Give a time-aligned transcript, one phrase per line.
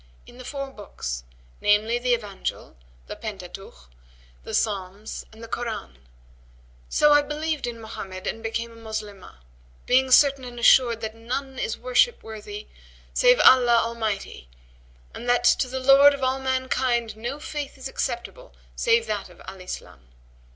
[0.25, 1.23] in the four books,
[1.61, 3.87] namely the Evangel, the Pentateuch,
[4.43, 5.97] the Psalms and the Koran;[FN#124]
[6.89, 9.35] so I believed in Mohammed and became a Moslemah,
[9.85, 12.49] being certain and assured that none is worship worth
[13.13, 14.49] save Allah Almighty,
[15.13, 19.39] and that to the Lord of all mankind no faith is acceptable save that of
[19.47, 20.07] Al Islam.